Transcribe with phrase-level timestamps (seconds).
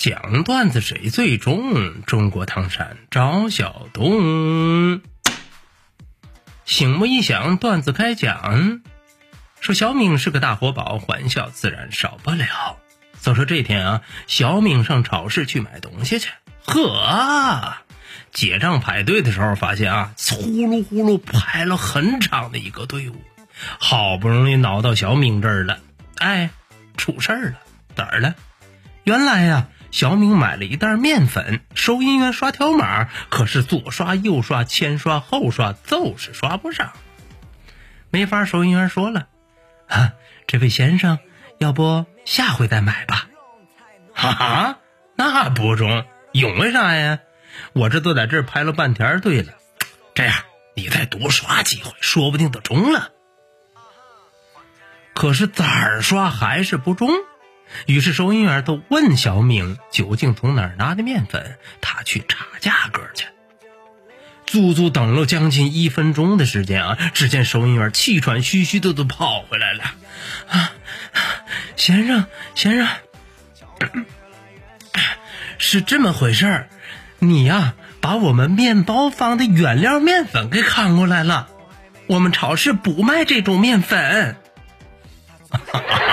[0.00, 2.00] 讲段子谁最中？
[2.06, 5.02] 中国唐山赵小东。
[6.64, 8.80] 醒目一响，段子开讲。
[9.60, 12.78] 说小敏是个大活宝，欢笑自然少不了。
[13.20, 16.30] 就说这天啊，小敏上超市去买东西去，
[16.64, 17.76] 呵，
[18.32, 23.22] 结账排队的时候发现啊，呼噜呼噜排了很长的一个队伍，
[23.78, 25.78] 好不容易挠到小敏这儿了，
[26.16, 26.48] 哎，
[26.96, 27.58] 出事儿了，
[27.96, 28.34] 哪儿了？
[29.04, 29.68] 原来呀。
[29.90, 36.92] 小敏买了一袋面粉，收银员刷条码，可是左刷右刷前刷后刷就是刷不上，
[38.10, 38.44] 没法。
[38.44, 39.26] 收银员说了
[39.88, 40.12] ：“啊，
[40.46, 41.18] 这位先生，
[41.58, 43.28] 要不下回再买吧？”
[44.14, 44.78] 哈哈，
[45.16, 47.18] 那不中，因为啥呀？
[47.72, 49.54] 我这都在这儿排了半天队了。
[50.14, 50.36] 这样，
[50.76, 53.10] 你再多刷几回，说不定就中了。
[55.14, 57.10] 可是咋刷还是不中。
[57.86, 63.26] 于是收银员都问小明究竟从哪儿拿的面粉，他去查价格去。
[64.46, 66.98] 足足等了将近一分钟的时间啊！
[67.14, 69.84] 只见收银员气喘吁吁的都跑回来了。
[70.48, 70.72] 啊，
[71.76, 72.26] 先生，
[72.56, 72.88] 先生，
[75.58, 76.68] 是这么回事儿，
[77.20, 81.48] 你呀把我们面包房的原料面粉给看过来了，
[82.08, 84.36] 我们超市不卖这种面粉。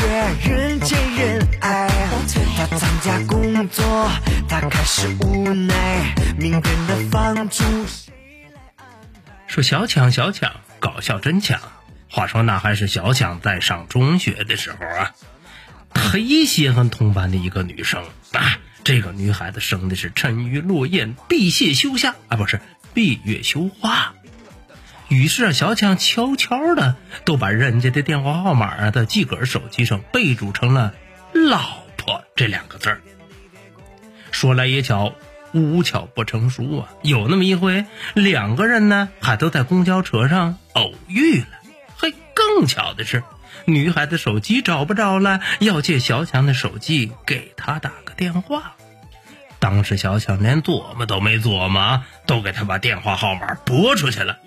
[0.00, 0.48] 哈哈哈。
[0.48, 1.88] 人见人爱，
[2.56, 4.10] 他参加工作，
[4.48, 7.62] 他开始无奈，明天的房租。
[9.46, 11.60] 说小强，小强，搞笑真强。
[12.08, 15.12] 话说那还是小强在上中学的时候啊，
[15.92, 18.58] 忒稀罕同班的一个女生啊。
[18.82, 22.58] 这个女孩子生的是沉鱼落雁，闭月羞花啊，不是
[22.94, 24.14] 闭月羞花。
[25.10, 26.94] 于是啊，小强悄悄的
[27.24, 30.94] 都把人家的电话号码啊，在自个儿手机上备注成了
[31.34, 33.00] “老婆”这两个字儿。
[34.30, 35.12] 说来也巧，
[35.52, 36.88] 无巧不成书啊！
[37.02, 41.46] 有那么一回，两个人呢还都在公交车上偶遇了。
[41.96, 43.24] 嘿，更巧的是，
[43.64, 48.76] 女孩子手机找不着了，要借小强的手机给她打个电话。
[49.58, 54.38] 当时小强连琢磨都没琢磨，都给他把电话号码拨出去了。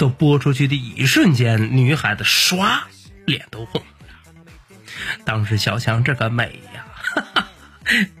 [0.00, 2.80] 都播出去的一瞬间，女孩子唰，
[3.26, 4.86] 脸都红了。
[5.26, 7.48] 当时小强这个美呀，哈哈，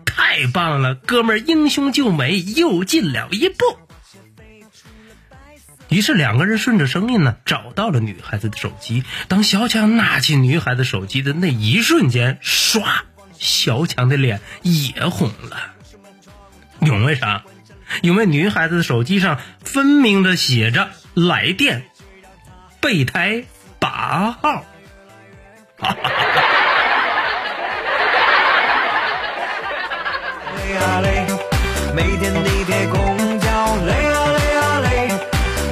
[0.04, 3.64] 太棒了，哥们儿英雄救美又进了一步。
[5.88, 9.02] 于是两个人顺着声音呢，找到了女孩子的手机。
[9.28, 12.84] 当小强拿起女孩子手机的那一瞬间，唰，
[13.38, 15.72] 小强的脸也红了。
[16.82, 17.42] 因为啥？
[18.02, 20.90] 因为女孩子的手机上分明的写着。
[21.14, 21.90] 来电，
[22.80, 23.44] 备胎
[23.80, 24.64] 八号。
[30.56, 31.26] 累啊累，
[31.94, 35.08] 每天地铁公交累啊累啊累，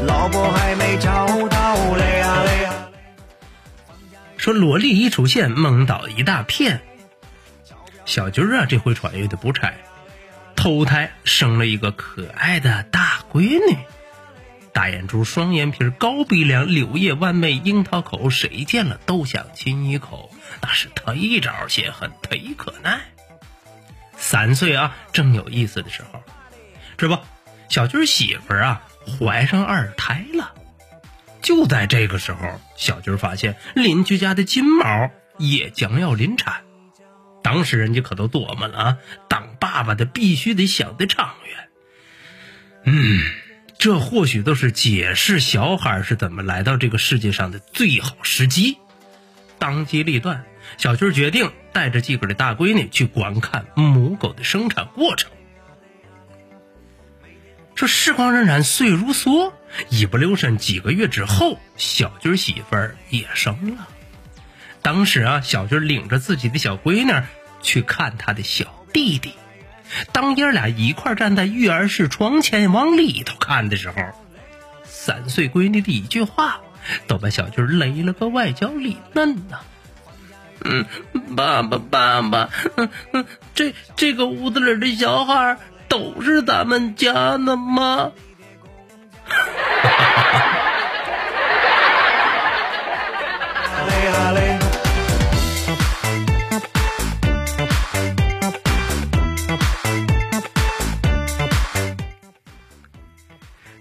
[0.06, 2.88] 老婆还没找到累啊累啊。
[4.36, 6.80] 说萝莉一出现，蒙倒一大片。
[8.04, 9.72] 小军啊，这回穿越的不差，
[10.56, 13.78] 头胎生了一个可爱的大闺女。
[14.78, 20.30] 大眼珠、双眼皮、高鼻梁、柳叶弯眉、樱桃口，谁见了都想亲一口，
[20.62, 23.00] 那是忒招泄恨，忒可耐。
[24.16, 26.22] 三岁啊，正有意思的时候，
[26.96, 27.18] 这不，
[27.68, 28.82] 小军媳妇啊
[29.18, 30.54] 怀上二胎了。
[31.42, 36.62] 就在这个时候，小军发现邻居家的金毛也将要临产。
[37.42, 38.98] 当时人家可都琢磨了啊，
[39.28, 41.68] 当爸爸的必须得想得长远。
[42.84, 43.20] 嗯。
[43.78, 48.76] 这或许都是解释小孩是怎么来到这个世界上的最好时机。
[49.60, 50.44] 当机立断，
[50.76, 55.30] 小军决定带着自个的大闺女去观看母狗的生产过程。
[57.76, 59.52] 这时光荏苒，岁如梭，
[59.90, 63.86] 一不留神，几个月之后，小军媳妇儿也生了。
[64.82, 67.12] 当时啊，小军领着自己的小闺女
[67.62, 69.34] 去看他的小弟弟。
[70.12, 73.96] 当爷俩一块站在育儿室窗前往里头看的时候，
[74.84, 76.60] 三岁闺女的一句话，
[77.06, 79.60] 都把小军雷了个外焦里嫩呐。
[80.64, 80.84] 嗯，
[81.36, 83.24] 爸爸爸爸，嗯嗯，
[83.54, 85.56] 这这个屋子里的小孩
[85.88, 88.10] 都是咱们家的吗？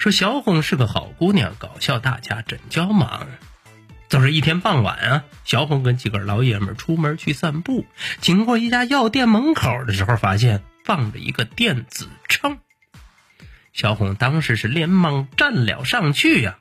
[0.07, 3.27] 说小红是个好姑娘，搞笑大家真叫忙。
[4.07, 7.85] 就是一天傍晚啊，小红跟几个老爷们出门去散步，
[8.21, 12.57] 经过一家药店门口的时候，发现放着一个电子秤。
[13.73, 16.57] 小红当时是连忙站了上去呀，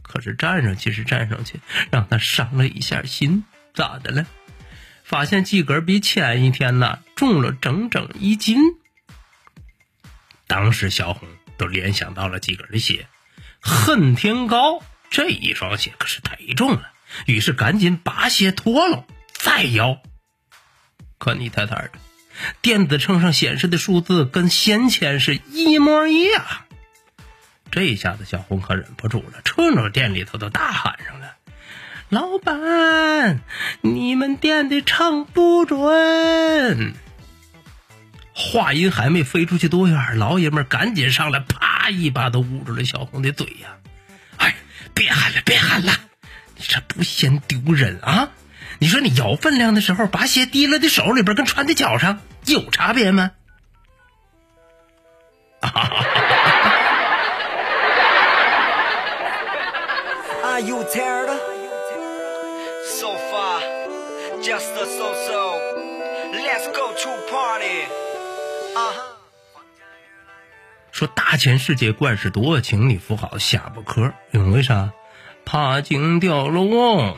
[0.00, 1.60] 可是站上去是站上去，
[1.90, 3.44] 让他伤了一下心。
[3.74, 4.24] 咋的了？
[5.04, 8.58] 发现几根比前一天呢重了整整一斤。
[10.46, 11.28] 当时小红。
[11.60, 13.06] 都联想到了自个儿的鞋，
[13.60, 16.90] 恨天高这一双鞋可是忒重了，
[17.26, 19.04] 于是赶紧把鞋脱了
[19.34, 20.00] 再摇。
[21.18, 21.90] 可你太太的，
[22.62, 26.46] 电子秤上显示的数字跟先前是一模一样。
[27.70, 31.36] 这一下子小红可忍不住了，冲着店里头都大喊上了
[32.08, 33.40] ：“老板，
[33.82, 36.94] 你们店的秤不准！”
[38.34, 43.76] 话音还没飞出去多远，老爷们赶紧上来，啪一把都捂住了小红的嘴呀！
[44.36, 44.54] 哎，
[44.94, 45.92] 别喊了，别喊了，
[46.56, 48.30] 你这不嫌丢人啊？
[48.78, 53.32] 你说你摇分量的时候，把鞋提了的手里边跟穿在脚上有差别吗？
[55.60, 56.04] 哈哈哈
[71.00, 74.90] 说大千世界怪事多，请你扶好下巴颏，因为啥？
[75.46, 77.16] 怕惊掉了哦。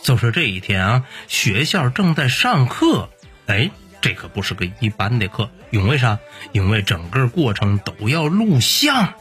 [0.00, 3.08] 就说这一天啊，学校正在上课，
[3.48, 6.20] 哎，这可不是个一般的课，因为啥？
[6.52, 9.14] 因为整个过程都要录像。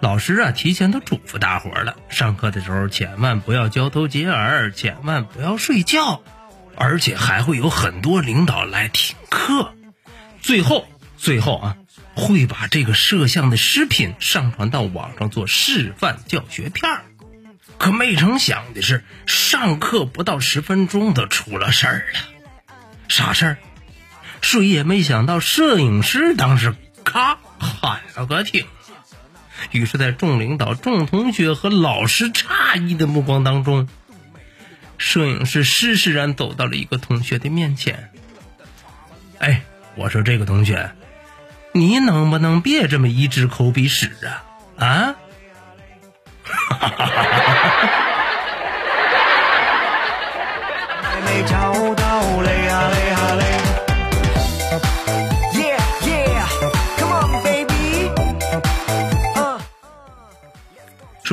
[0.00, 6.22] 老师啊，提前都嘱咐大伙了，上课的时候千万不要交头接耳，千万不要睡觉。
[6.82, 9.74] 而且还会有很多领导来听课，
[10.40, 10.88] 最后
[11.18, 11.76] 最后啊，
[12.14, 17.02] 会把这个摄像的视频上传到网上做示范教学片儿。
[17.76, 22.20] 可没成想的是，上课不到十分钟都出了事儿了。
[23.08, 23.58] 啥事儿？
[24.40, 26.74] 谁也没想到，摄影师当时
[27.04, 28.64] 咔喊了个停。
[29.70, 33.86] 于是，在众领导、众同学和老师诧异的目光当中。
[35.00, 38.10] 摄影师施施然走到了一个同学的面前。
[39.38, 39.62] 哎，
[39.96, 40.92] 我说这个同学，
[41.72, 44.44] 你能不能别这么一支口鼻屎啊？
[44.86, 45.16] 啊？
[46.44, 48.09] 哈哈哈哈哈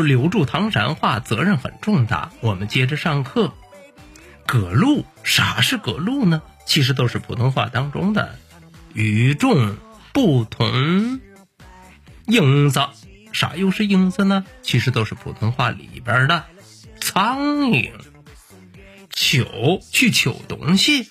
[0.07, 3.53] 留住唐山话责任很重大，我们接着上课。
[4.45, 6.41] 葛路，啥是葛路呢？
[6.65, 8.37] 其实都是普通话当中的
[8.93, 9.75] 与众
[10.13, 11.19] 不同。
[12.27, 12.79] 影子，
[13.33, 14.45] 啥又是影子呢？
[14.61, 16.45] 其实都是普通话里边的
[17.01, 17.39] 苍
[17.69, 17.91] 蝇。
[19.11, 19.45] 取
[19.91, 21.09] 去取东西，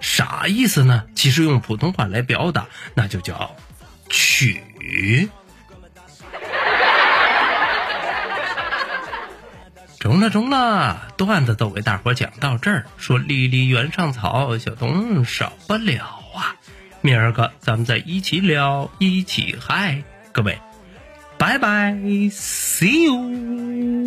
[0.00, 1.04] 啥意思呢？
[1.14, 3.56] 其实用普通话来表达，那就叫
[4.08, 4.62] 取。
[10.08, 12.86] 中了中了，段子都给大伙讲到这儿。
[12.96, 16.02] 说离离原上草，小东少不了
[16.34, 16.56] 啊。
[17.02, 20.58] 明儿个咱们再一起聊，一起嗨，各位，
[21.36, 23.97] 拜拜，see you。